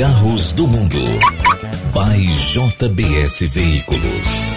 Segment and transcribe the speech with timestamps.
[0.00, 0.96] Carros do Mundo.
[1.92, 4.54] By JBS Veículos.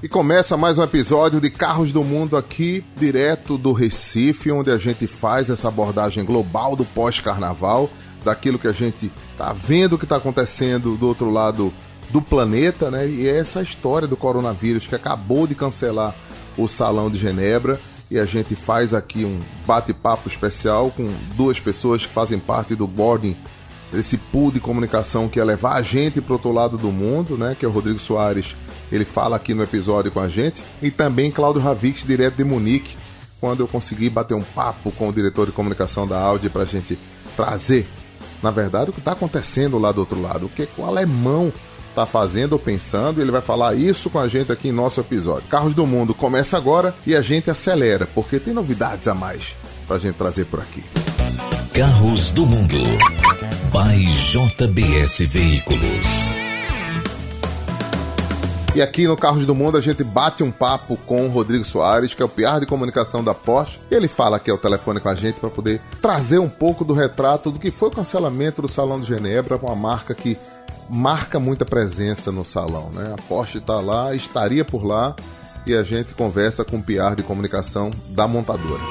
[0.00, 4.78] E começa mais um episódio de Carros do Mundo aqui, direto do Recife, onde a
[4.78, 7.90] gente faz essa abordagem global do pós-carnaval,
[8.24, 11.74] daquilo que a gente tá vendo que está acontecendo do outro lado
[12.10, 13.08] do planeta, né?
[13.08, 16.14] E é essa história do coronavírus que acabou de cancelar
[16.56, 17.80] o Salão de Genebra
[18.12, 22.86] e a gente faz aqui um bate-papo especial com duas pessoas que fazem parte do
[22.86, 23.34] boarding
[23.92, 27.56] esse pool de comunicação que ia levar a gente para outro lado do mundo, né?
[27.58, 28.56] Que é o Rodrigo Soares.
[28.90, 30.62] Ele fala aqui no episódio com a gente.
[30.80, 32.96] E também Cláudio Ravix, direto de Munique,
[33.40, 36.66] quando eu consegui bater um papo com o diretor de comunicação da Audi para a
[36.66, 36.98] gente
[37.36, 37.86] trazer,
[38.42, 40.46] na verdade, o que está acontecendo lá do outro lado.
[40.46, 41.52] O que o alemão
[41.92, 43.20] está fazendo ou pensando.
[43.20, 45.48] Ele vai falar isso com a gente aqui em nosso episódio.
[45.48, 49.54] Carros do Mundo começa agora e a gente acelera, porque tem novidades a mais
[49.86, 50.82] para a gente trazer por aqui.
[51.72, 52.78] Carros do Mundo.
[53.72, 56.42] By JBS Veículos.
[58.74, 62.14] E aqui no Carros do Mundo a gente bate um papo com o Rodrigo Soares,
[62.14, 63.78] que é o PR de comunicação da Porsche.
[63.90, 67.50] Ele fala aqui ao telefone com a gente para poder trazer um pouco do retrato
[67.50, 70.38] do que foi o cancelamento do Salão de Genebra, uma marca que
[70.88, 73.14] marca muita presença no salão, né?
[73.16, 75.14] A Porsche está lá, estaria por lá
[75.66, 78.82] e a gente conversa com o PR de comunicação da montadora.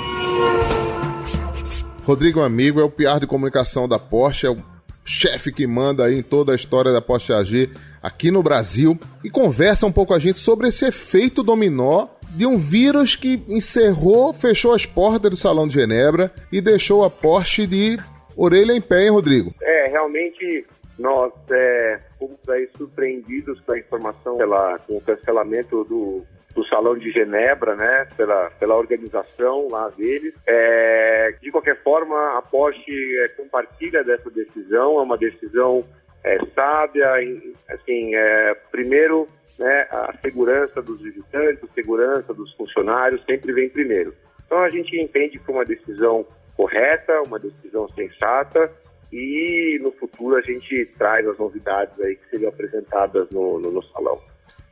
[2.03, 4.57] Rodrigo Amigo é o PR de comunicação da Porsche, é o
[5.03, 7.69] chefe que manda aí em toda a história da Porsche AG
[8.01, 12.45] aqui no Brasil e conversa um pouco com a gente sobre esse efeito dominó de
[12.45, 17.67] um vírus que encerrou, fechou as portas do Salão de Genebra e deixou a Porsche
[17.67, 17.99] de
[18.35, 19.53] orelha em pé, hein, Rodrigo?
[19.61, 20.65] É, realmente
[21.01, 26.95] nós é, fomos aí surpreendidos com a informação pela, com o cancelamento do, do Salão
[26.95, 30.33] de Genebra, né, pela, pela organização lá deles.
[30.45, 35.83] É, de qualquer forma, a Porsche é, compartilha dessa decisão, é uma decisão
[36.23, 37.09] é, sábia,
[37.69, 44.13] assim, é, primeiro, né, a segurança dos visitantes, a segurança dos funcionários sempre vem primeiro.
[44.45, 46.25] Então a gente entende que foi uma decisão
[46.55, 48.71] correta, uma decisão sensata,
[49.11, 53.83] e no futuro a gente traz as novidades aí que seriam apresentadas no, no, no
[53.83, 54.19] salão.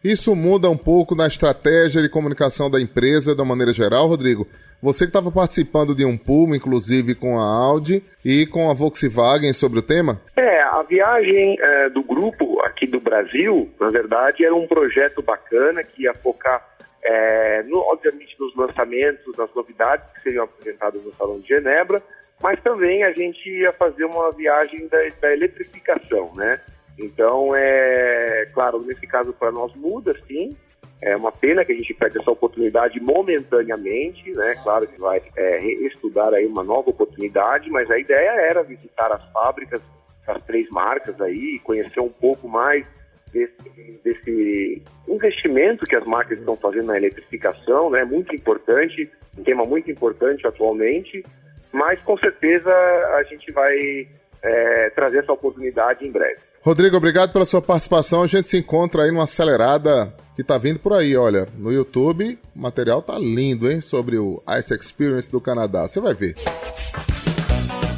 [0.01, 4.47] Isso muda um pouco na estratégia de comunicação da empresa, da maneira geral, Rodrigo?
[4.81, 9.51] Você que estava participando de um pool, inclusive com a Audi e com a Volkswagen
[9.51, 10.22] sobre o tema?
[10.38, 15.83] É, a viagem é, do grupo aqui do Brasil, na verdade, era um projeto bacana
[15.83, 16.66] que ia focar,
[17.03, 22.01] é, no, obviamente, nos lançamentos, nas novidades que seriam apresentadas no Salão de Genebra,
[22.41, 26.59] mas também a gente ia fazer uma viagem da, da eletrificação, né?
[26.97, 30.55] Então, é claro, nesse caso para nós muda, sim.
[31.01, 34.55] É uma pena que a gente perde essa oportunidade momentaneamente, né?
[34.61, 39.23] Claro que vai é, estudar aí uma nova oportunidade, mas a ideia era visitar as
[39.31, 39.81] fábricas
[40.27, 42.85] das três marcas aí, conhecer um pouco mais
[43.31, 43.56] desse,
[44.03, 48.03] desse investimento que as marcas estão fazendo na eletrificação, né?
[48.03, 51.23] Muito importante, um tema muito importante atualmente
[51.72, 54.07] mas com certeza a gente vai
[54.41, 56.40] é, trazer essa oportunidade em breve.
[56.62, 58.22] Rodrigo, obrigado pela sua participação.
[58.22, 62.38] A gente se encontra aí numa acelerada que tá vindo por aí, olha, no YouTube,
[62.56, 65.88] o material tá lindo, hein, sobre o Ice Experience do Canadá.
[65.88, 66.35] Você vai ver.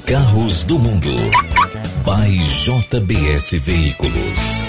[0.08, 1.10] Carros do Mundo.
[2.04, 4.66] By JBS Veículos.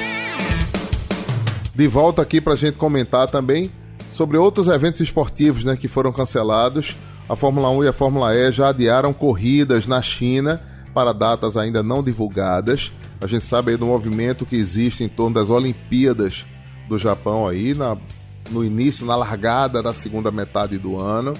[1.74, 3.70] De volta aqui para a gente comentar também
[4.10, 6.94] sobre outros eventos esportivos né, que foram cancelados
[7.28, 10.60] a Fórmula 1 e a Fórmula E já adiaram corridas na China
[10.92, 12.92] para datas ainda não divulgadas.
[13.20, 16.44] A gente sabe aí do movimento que existe em torno das Olimpíadas
[16.88, 17.96] do Japão aí, na,
[18.50, 21.34] no início, na largada da segunda metade do ano.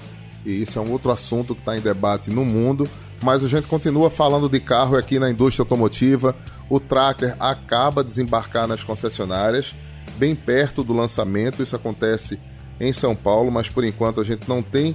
[0.45, 2.87] E isso é um outro assunto que está em debate no mundo.
[3.21, 6.35] Mas a gente continua falando de carro aqui na indústria automotiva.
[6.69, 9.75] O Tracker acaba de desembarcar nas concessionárias,
[10.17, 11.61] bem perto do lançamento.
[11.61, 12.39] Isso acontece
[12.79, 14.93] em São Paulo, mas por enquanto a gente não tem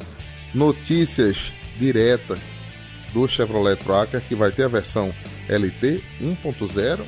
[0.55, 2.39] notícias diretas
[3.13, 5.12] do Chevrolet Tracker, que vai ter a versão
[5.49, 7.00] LT 1.0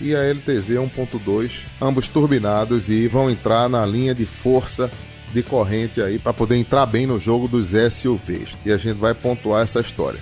[0.00, 4.90] e a LTZ 1.2, ambos turbinados e vão entrar na linha de força
[5.32, 8.58] de corrente aí para poder entrar bem no jogo dos SUVs.
[8.64, 10.20] E a gente vai pontuar essa história.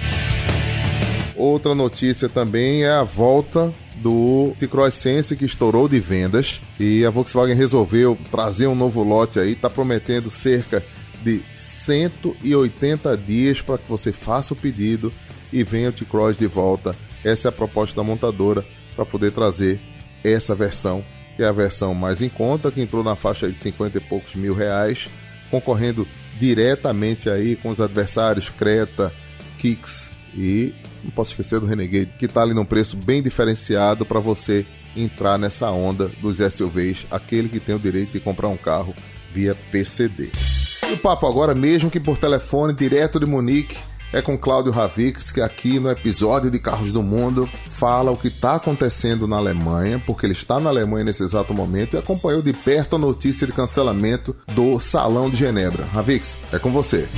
[1.34, 7.10] Outra notícia também é a volta do T-Cross Sense que estourou de vendas e a
[7.10, 10.82] Volkswagen resolveu trazer um novo lote aí, está prometendo cerca
[11.22, 11.42] de
[11.90, 15.12] 180 dias para que você faça o pedido
[15.52, 16.94] e venha o T-Cross de volta.
[17.24, 18.64] Essa é a proposta da montadora
[18.94, 19.80] para poder trazer
[20.22, 21.04] essa versão,
[21.36, 24.36] que é a versão mais em conta, que entrou na faixa de 50 e poucos
[24.36, 25.08] mil reais,
[25.50, 26.06] concorrendo
[26.38, 29.12] diretamente aí com os adversários Creta,
[29.58, 30.72] Kicks E
[31.02, 34.64] não posso esquecer do Renegade, que está ali num preço bem diferenciado para você
[34.96, 38.94] entrar nessa onda dos SUVs, aquele que tem o direito de comprar um carro
[39.32, 40.30] via PCD.
[40.92, 43.78] O papo agora, mesmo que por telefone, direto de Munique,
[44.12, 48.26] é com Cláudio Ravix, que aqui no episódio de Carros do Mundo fala o que
[48.26, 52.52] está acontecendo na Alemanha, porque ele está na Alemanha nesse exato momento e acompanhou de
[52.52, 55.84] perto a notícia de cancelamento do Salão de Genebra.
[55.84, 57.08] Ravix, é com você.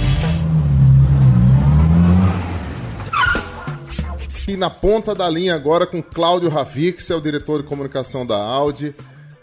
[4.46, 8.36] E na ponta da linha agora com Cláudio Ravix, é o diretor de comunicação da
[8.36, 8.94] Audi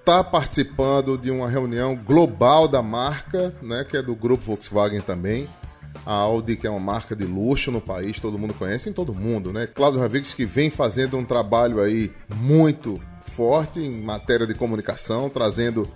[0.09, 5.47] está participando de uma reunião global da marca, né, que é do grupo Volkswagen também.
[6.03, 9.13] A Audi, que é uma marca de luxo no país, todo mundo conhece, em todo
[9.13, 9.67] mundo, né?
[9.67, 15.87] Cláudio Ravix, que vem fazendo um trabalho aí muito forte em matéria de comunicação, trazendo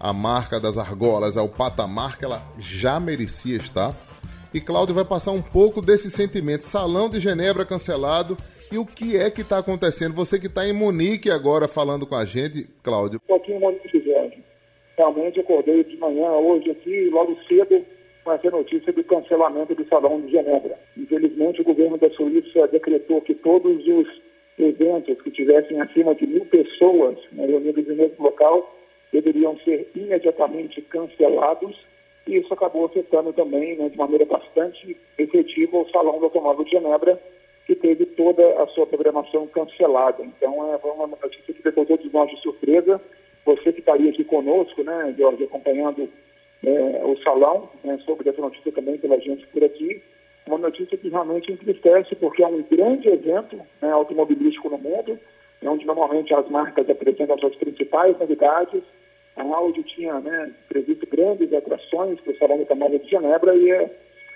[0.00, 3.94] a marca das argolas ao patamar que ela já merecia estar.
[4.52, 6.64] E Cláudio vai passar um pouco desse sentimento.
[6.64, 8.36] Salão de Genebra cancelado
[8.72, 10.14] e o que é que está acontecendo?
[10.14, 13.18] Você que está em Munique agora falando com a gente, Cláudio.
[13.18, 14.38] Estou aqui em Munique, Jorge.
[14.96, 17.84] Realmente acordei de manhã hoje aqui, logo cedo,
[18.22, 20.78] com essa notícia do cancelamento do Salão de Genebra.
[20.96, 24.08] Infelizmente, o governo da Suíça decretou que todos os
[24.58, 28.76] eventos que tivessem acima de mil pessoas né, reunidas no mesmo local
[29.12, 31.76] deveriam ser imediatamente cancelados
[32.26, 36.70] e isso acabou afetando também, né, de maneira bastante efetiva, o Salão do Automóvel de
[36.70, 37.20] Genebra,
[37.70, 40.24] que teve toda a sua programação cancelada.
[40.24, 43.00] Então, é uma notícia que pegou todos nós de surpresa.
[43.46, 46.08] Você que estaria aqui conosco, né, Jorge, acompanhando
[46.64, 50.02] é, o salão, né, sobre essa notícia também pela gente por aqui.
[50.48, 55.16] Uma notícia que realmente entristece, porque é um grande evento né, automobilístico no mundo,
[55.62, 58.82] é onde normalmente as marcas apresentam suas principais novidades.
[59.36, 63.70] A Audi tinha né, previsto grandes atrações para o Salão do Automóvel de Genebra e
[63.70, 63.90] é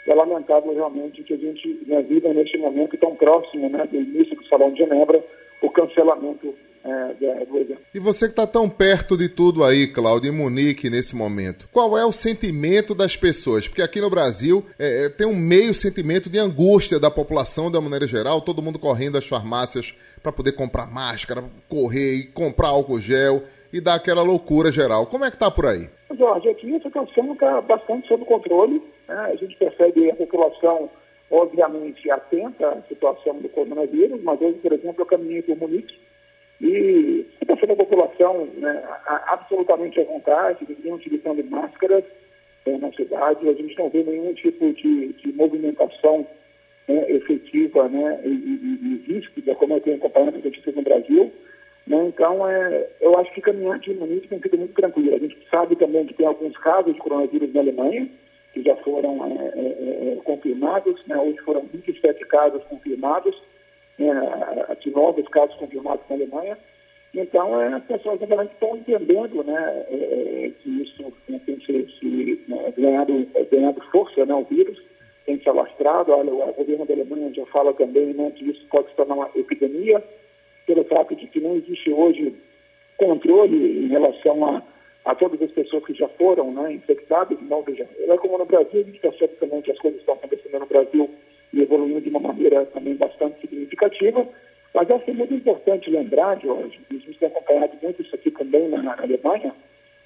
[0.06, 4.36] é lamentável realmente que a gente né, viva neste momento tão próximo né, do início
[4.36, 5.24] do Salão de Genebra,
[5.62, 6.54] o cancelamento
[6.84, 7.80] é, do evento.
[7.94, 11.96] E você que está tão perto de tudo aí, Cláudio, em Munique, nesse momento, qual
[11.96, 13.66] é o sentimento das pessoas?
[13.66, 17.78] Porque aqui no Brasil é, é tem um meio sentimento de angústia da população, de
[17.78, 22.68] uma maneira geral, todo mundo correndo às farmácias para poder comprar máscara, correr e comprar
[22.68, 23.42] álcool gel
[23.72, 25.06] e dar aquela loucura geral.
[25.06, 25.88] Como é que está por aí?
[26.16, 28.82] Jorge, aqui a situação está bastante sob controle.
[29.08, 29.14] Né?
[29.14, 30.90] A gente percebe a população,
[31.30, 35.98] obviamente, atenta à situação do coronavírus, mas hoje, por exemplo, eu caminhei por Munique
[36.60, 38.82] e a população né,
[39.26, 42.04] absolutamente à vontade, ninguém utilizando máscaras
[42.64, 46.26] é, na cidade, a gente não vê nenhum tipo de, de movimentação
[46.88, 51.32] né, efetiva né, e, e, e ríspida, como eu tenho acompanhado as notícias no Brasil.
[51.86, 52.06] Né?
[52.06, 55.14] Então, é, eu acho que caminhar no município tem sido muito tranquilo.
[55.14, 58.08] A gente sabe também que tem alguns casos de coronavírus na Alemanha,
[58.54, 61.04] que já foram é, é, é confirmados.
[61.06, 61.16] Né?
[61.18, 63.36] Hoje foram 27 casos confirmados,
[63.98, 64.10] né?
[64.68, 66.56] aqui novos casos confirmados na Alemanha.
[67.12, 71.88] Então, é, as pessoas realmente estão entendendo né, é, é, que isso né, tem se,
[71.98, 74.80] se né, ganhado, ganhado força, né, o vírus
[75.26, 76.12] tem se alastrado.
[76.12, 79.30] Olha, o governo da Alemanha já fala também né, que isso pode se tornar uma
[79.34, 80.02] epidemia
[80.66, 82.34] pelo fato de que não existe hoje
[82.96, 84.62] controle em relação a,
[85.04, 87.38] a todas as pessoas que já foram né, infectadas.
[87.42, 90.60] Não, veja, é como no Brasil, a gente percebe também que as coisas estão acontecendo
[90.60, 91.10] no Brasil
[91.52, 94.26] e evoluindo de uma maneira também bastante significativa.
[94.74, 98.68] Mas acho muito importante lembrar, Jorge, e a gente tem acompanhado muito isso aqui também
[98.68, 99.54] na, na Alemanha,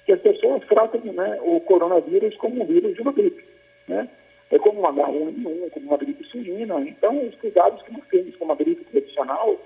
[0.05, 3.43] que as pessoas tratam né, o coronavírus como um vírus de uma gripe.
[3.87, 4.07] Né?
[4.51, 6.81] É como uma H1N1, como uma gripe suína.
[6.81, 9.57] Então, os cuidados que nós temos com uma gripe tradicional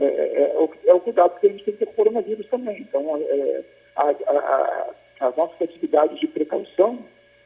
[0.00, 2.80] é, é, é, o, é, o, cuidado que a gente tem com o coronavírus também.
[2.80, 3.62] Então, é,
[3.96, 6.98] a, a, as nossas atividades de precaução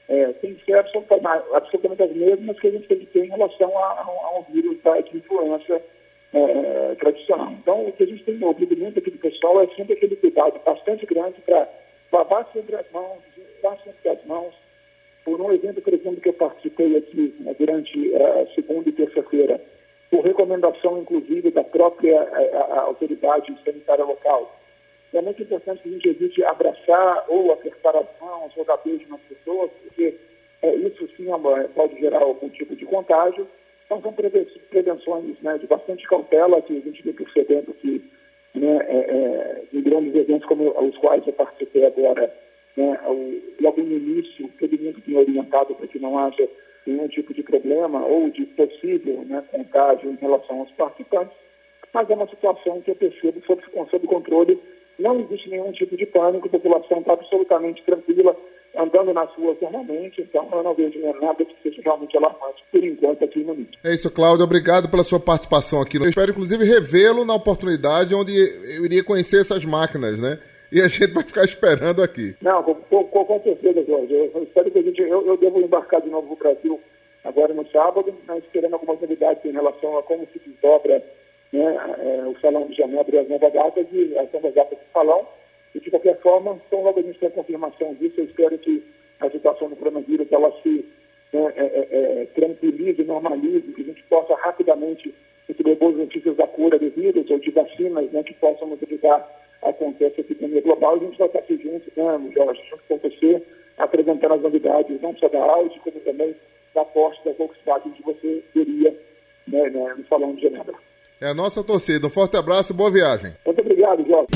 [0.08, 3.76] é, têm que ser absolutamente, as mesmas que a gente tem que ter em relação
[3.76, 5.82] a, um vírus da, influenza
[6.32, 7.52] é, tradicional.
[7.52, 10.60] Então, o que a gente tem no obrigado aqui do pessoal é sempre aquele cuidado
[10.64, 11.68] bastante grande para
[12.12, 13.18] lavar sempre as mãos,
[13.62, 14.54] lavar sempre as mãos.
[15.24, 19.58] Por um evento, por exemplo, que eu participei aqui né, durante a segunda e terça-feira,
[20.10, 24.54] por recomendação, inclusive, da própria a autoridade sanitária local.
[25.14, 29.20] É muito importante que a gente evite abraçar ou apertar as mãos dar beijo nas
[29.20, 30.16] pessoas, porque
[30.62, 33.46] é, isso sim é pode gerar algum tipo de contágio.
[33.84, 38.02] Então, são prevenções né, de bastante cautela que a gente vem percebendo que
[38.54, 42.34] né, é, é, em grandes eventos como os quais eu participei agora,
[42.76, 43.00] né,
[43.60, 46.48] logo no início, todo mundo tem orientado para que não haja
[46.86, 51.36] nenhum tipo de problema ou de possível né, contágio em relação aos participantes,
[51.92, 54.58] mas é uma situação que eu percebo sob, sob controle,
[54.98, 58.36] não existe nenhum tipo de pânico, a população está absolutamente tranquila,
[58.76, 63.24] andando nas ruas normalmente, então eu não vejo nada que seja realmente alarmante por enquanto
[63.24, 63.78] aqui no MIT.
[63.84, 64.44] É isso, Cláudio.
[64.44, 65.96] Obrigado pela sua participação aqui.
[65.96, 68.32] Eu espero, inclusive, revê-lo na oportunidade onde
[68.76, 70.38] eu iria conhecer essas máquinas, né?
[70.72, 72.34] E a gente vai ficar esperando aqui.
[72.42, 74.12] Não, com, com, com certeza, Jorge.
[74.12, 75.00] Eu, espero que a gente.
[75.02, 76.80] Eu, eu devo embarcar de novo no Brasil
[77.22, 81.02] agora no sábado, né, esperando algumas novidades em relação a como se desdobra
[81.54, 84.92] né, é, o Salão de Genebra e as novas datas e as novas datas do
[84.92, 85.26] salão.
[85.74, 88.82] E, de qualquer forma, então logo a gente tem a confirmação disso, eu espero que
[89.20, 90.84] a situação do coronavírus ela se
[91.32, 95.14] né, é, é, é, tranquilize, normalize, que a gente possa rapidamente
[95.48, 99.28] receber boas notícias da cura do vírus ou de vacinas né, que possam nos ajudar
[99.62, 100.96] a acontecer essa epidemia global.
[100.96, 103.42] A gente vai estar aqui junto, né, Jorge, junto com você,
[103.78, 106.34] apresentando as novidades, não só da Audi, como também
[106.74, 108.96] da Porsche, da Volkswagen, que você veria
[109.46, 110.74] né, né, no Salão de Genebra.
[111.20, 112.06] É a nossa torcida.
[112.06, 113.32] Um forte abraço e boa viagem.
[113.46, 114.28] Muito obrigado, Jorge.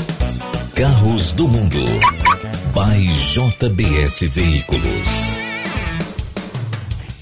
[0.75, 1.77] Carros do Mundo.
[2.73, 5.35] By JBS Veículos.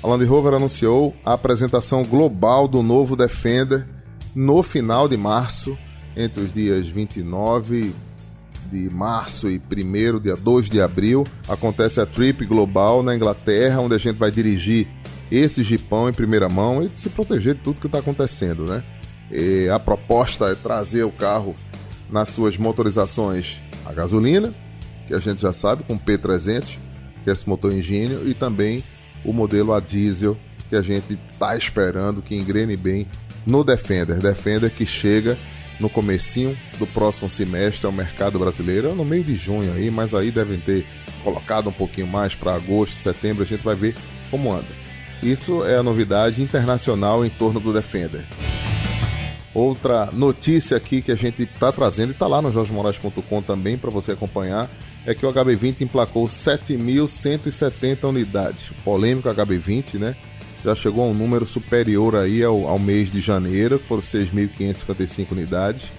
[0.03, 3.85] A Land Rover anunciou a apresentação global do novo Defender
[4.35, 5.75] no final de março,
[6.15, 7.93] entre os dias 29
[8.71, 11.23] de março e 1 dia 2 de abril.
[11.47, 14.87] Acontece a Trip Global na Inglaterra, onde a gente vai dirigir
[15.31, 18.83] esse jipão em primeira mão e se proteger de tudo que está acontecendo, né?
[19.31, 21.53] E a proposta é trazer o carro
[22.09, 24.53] nas suas motorizações a gasolina,
[25.07, 26.77] que a gente já sabe, com P300,
[27.23, 28.83] que é esse motor engênio, e também
[29.23, 30.37] o modelo a diesel,
[30.69, 33.07] que a gente está esperando que engrene bem
[33.45, 34.17] no Defender.
[34.17, 35.37] Defender que chega
[35.79, 40.31] no comecinho do próximo semestre ao mercado brasileiro, no meio de junho aí, mas aí
[40.31, 40.85] devem ter
[41.23, 43.95] colocado um pouquinho mais para agosto, setembro, a gente vai ver
[44.29, 44.67] como anda.
[45.23, 48.25] Isso é a novidade internacional em torno do Defender.
[49.57, 53.89] Outra notícia aqui que a gente está trazendo e está lá no jorgemoraes.com também para
[53.89, 54.69] você acompanhar
[55.03, 58.69] é que o HB20 emplacou 7.170 unidades.
[58.85, 60.15] Polêmico HB20, né?
[60.63, 65.31] Já chegou a um número superior aí ao, ao mês de janeiro, que foram 6.555
[65.31, 65.91] unidades.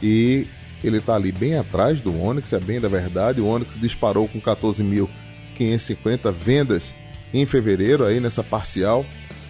[0.00, 0.46] E
[0.84, 3.40] ele está ali bem atrás do Onix, é bem da verdade.
[3.40, 6.94] O Onix disparou com 14.550 vendas
[7.34, 9.04] em fevereiro aí nessa parcial.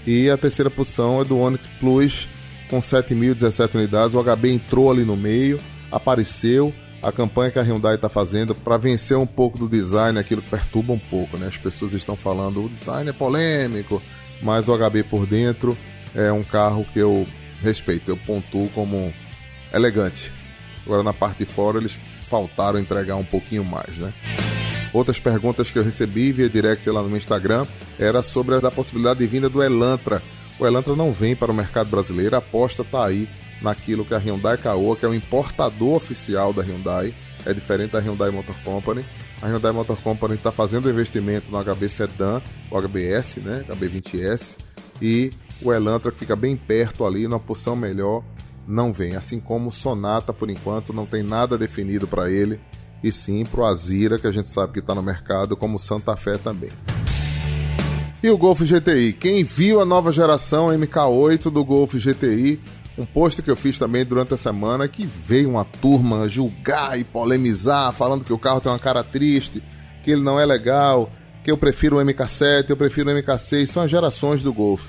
[0.06, 2.26] E a terceira posição é do Onix Plus
[2.70, 4.14] com 7.017 unidades.
[4.14, 5.60] O HB entrou ali no meio,
[5.90, 6.72] apareceu.
[7.02, 10.50] A campanha que a Hyundai está fazendo para vencer um pouco do design, aquilo que
[10.50, 11.46] perturba um pouco, né?
[11.46, 14.02] As pessoas estão falando o design é polêmico,
[14.42, 15.76] mas o HB por dentro
[16.14, 17.26] é um carro que eu
[17.62, 19.12] respeito, eu pontuo como
[19.72, 20.30] elegante.
[20.84, 24.12] Agora na parte de fora eles faltaram entregar um pouquinho mais, né?
[24.92, 27.64] Outras perguntas que eu recebi via direct lá no meu Instagram
[27.98, 30.20] era sobre a possibilidade de vinda do Elantra
[30.60, 33.26] o Elantra não vem para o mercado brasileiro, a aposta está aí
[33.62, 37.14] naquilo que a Hyundai Caoa, que é o importador oficial da Hyundai,
[37.46, 39.02] é diferente da Hyundai Motor Company.
[39.40, 44.56] A Hyundai Motor Company está fazendo investimento no HB Sedan, o HBS, né, HB20S,
[45.00, 48.22] e o Elantra que fica bem perto ali, numa posição melhor,
[48.68, 49.16] não vem.
[49.16, 52.60] Assim como o Sonata, por enquanto, não tem nada definido para ele,
[53.02, 56.14] e sim para o Azira, que a gente sabe que está no mercado, como Santa
[56.18, 56.70] Fé também.
[58.22, 59.14] E o Golf GTI?
[59.14, 62.60] Quem viu a nova geração MK8 do Golf GTI?
[62.98, 67.04] Um post que eu fiz também durante a semana que veio uma turma julgar e
[67.04, 69.62] polemizar, falando que o carro tem uma cara triste,
[70.04, 71.10] que ele não é legal,
[71.42, 74.82] que eu prefiro o MK7, eu prefiro o MK6, são as gerações do Golf.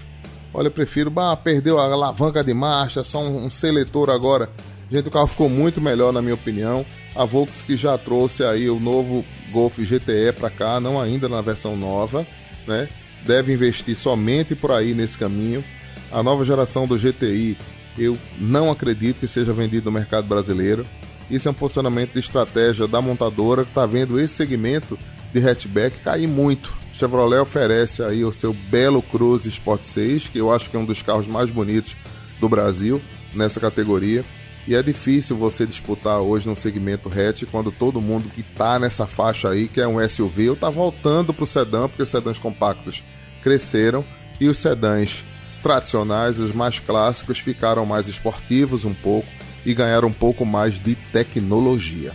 [0.54, 4.50] Olha, eu prefiro, bah, perdeu a alavanca de marcha, só um, um seletor agora.
[4.92, 6.86] Gente, o carro ficou muito melhor na minha opinião.
[7.16, 9.24] A Volkswagen que já trouxe aí o novo
[9.54, 12.28] Golf GTE para cá, não ainda na versão nova,
[12.68, 12.90] né?
[13.26, 15.64] Deve investir somente por aí nesse caminho.
[16.12, 17.58] A nova geração do GTI
[17.98, 20.86] eu não acredito que seja vendido no mercado brasileiro.
[21.30, 24.98] Isso é um posicionamento de estratégia da montadora que está vendo esse segmento
[25.34, 26.78] de hatchback cair muito.
[26.94, 30.86] Chevrolet oferece aí o seu belo Cruze Sport 6, que eu acho que é um
[30.86, 31.96] dos carros mais bonitos
[32.40, 33.02] do Brasil
[33.34, 34.26] nessa categoria.
[34.68, 39.08] E é difícil você disputar hoje no segmento hatch quando todo mundo que está nessa
[39.08, 42.38] faixa aí, que é um SUV, ou está voltando para o sedã, porque os sedãs
[42.38, 43.04] compactos
[43.42, 44.06] cresceram
[44.40, 45.26] e os sedãs
[45.64, 49.28] tradicionais, os mais clássicos, ficaram mais esportivos um pouco
[49.66, 52.14] e ganharam um pouco mais de tecnologia.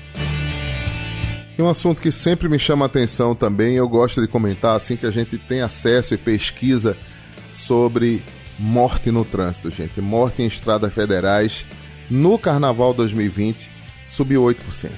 [1.59, 4.97] E um assunto que sempre me chama a atenção também, eu gosto de comentar assim
[4.97, 6.97] que a gente tem acesso e pesquisa
[7.55, 8.23] sobre
[8.59, 10.01] morte no trânsito, gente.
[10.01, 11.65] Morte em estradas federais
[12.11, 13.69] no Carnaval 2020
[14.09, 14.91] subiu 8%.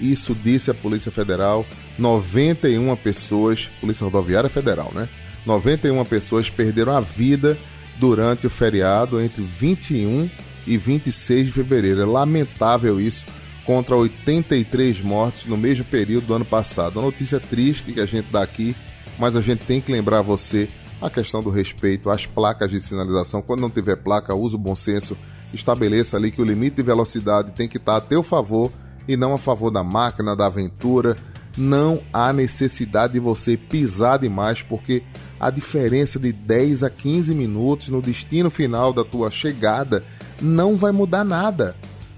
[0.00, 1.66] Isso disse a Polícia Federal,
[1.98, 5.08] 91 pessoas, Polícia Rodoviária Federal, né?
[5.44, 7.58] 91 pessoas perderam a vida
[7.98, 10.30] durante o feriado entre 21
[10.66, 12.02] e 26 de fevereiro.
[12.02, 13.24] É lamentável isso,
[13.64, 16.98] contra 83 mortes no mesmo período do ano passado.
[16.98, 18.76] Uma notícia triste que a gente dá aqui,
[19.18, 20.68] mas a gente tem que lembrar você
[21.00, 23.42] a questão do respeito às placas de sinalização.
[23.42, 25.16] Quando não tiver placa, use o bom senso,
[25.52, 28.70] estabeleça ali que o limite de velocidade tem que estar a teu favor
[29.06, 31.16] e não a favor da máquina, da aventura.
[31.56, 35.02] Não há necessidade de você pisar demais, porque
[35.40, 40.04] a diferença de 10 a 15 minutos no destino final da tua chegada
[40.40, 41.74] não vai mudar nada.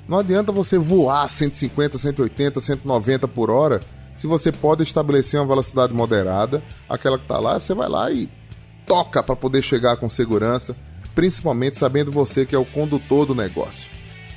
[0.09, 3.81] Não adianta você voar 150, 180, 190 por hora
[4.21, 8.29] se você pode estabelecer uma velocidade moderada, aquela que está lá, você vai lá e
[8.87, 10.77] toca para poder chegar com segurança,
[11.15, 13.91] principalmente sabendo você que é o condutor do negócio.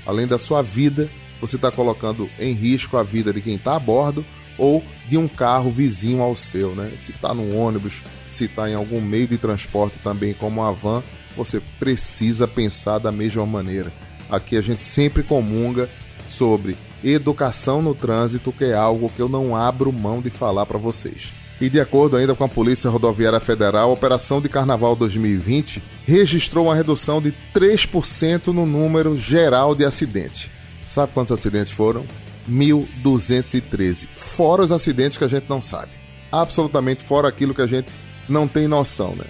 [0.05, 3.79] Além da sua vida, você está colocando em risco a vida de quem está a
[3.79, 4.25] bordo
[4.57, 6.93] ou de um carro vizinho ao seu, né?
[6.97, 11.03] Se está num ônibus, se está em algum meio de transporte também, como a van,
[11.35, 13.91] você precisa pensar da mesma maneira.
[14.29, 15.89] Aqui a gente sempre comunga
[16.27, 20.77] sobre educação no trânsito, que é algo que eu não abro mão de falar para
[20.77, 21.33] vocês.
[21.63, 26.65] E de acordo ainda com a Polícia Rodoviária Federal, a Operação de Carnaval 2020 registrou
[26.65, 30.50] uma redução de 3% no número geral de acidentes.
[30.86, 32.05] Sabe quantos acidentes foram?
[32.50, 34.10] 1.213.
[34.13, 35.93] Fora os acidentes que a gente não sabe.
[36.29, 37.93] Absolutamente fora aquilo que a gente
[38.27, 39.27] não tem noção, né?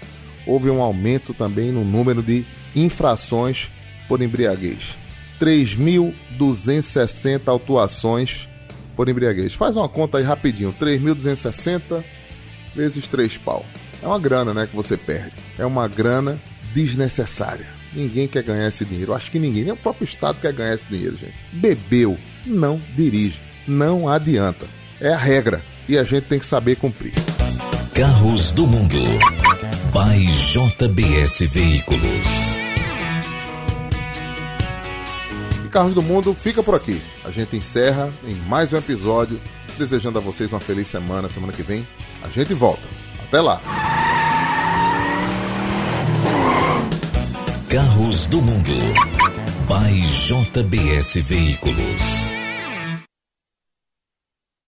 [0.47, 3.69] Houve um aumento também no número de infrações
[4.07, 4.97] por embriaguez.
[5.39, 8.49] 3.260 autuações
[8.95, 9.53] por embriaguez.
[9.53, 10.73] Faz uma conta aí rapidinho.
[10.81, 12.03] 3.260
[12.75, 13.65] vezes 3 pau.
[14.01, 15.33] É uma grana, né, que você perde.
[15.57, 16.39] É uma grana
[16.73, 17.67] desnecessária.
[17.93, 19.13] Ninguém quer ganhar esse dinheiro.
[19.13, 21.35] Acho que ninguém, nem o próprio Estado quer ganhar esse dinheiro, gente.
[21.51, 23.41] Bebeu, não dirige.
[23.67, 24.65] Não adianta.
[24.99, 27.13] É a regra e a gente tem que saber cumprir.
[27.93, 28.97] Carros do Mundo.
[29.93, 32.53] By JBS Veículos.
[35.69, 37.01] Carros do Mundo fica por aqui.
[37.23, 39.39] A gente encerra em mais um episódio,
[39.77, 41.29] desejando a vocês uma feliz semana.
[41.29, 41.87] Semana que vem
[42.23, 42.83] a gente volta.
[43.27, 43.61] Até lá!
[47.69, 48.73] Carros do Mundo.
[49.67, 52.32] By JBS Veículos.